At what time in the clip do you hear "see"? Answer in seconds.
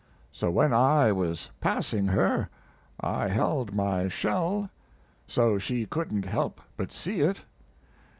6.91-7.19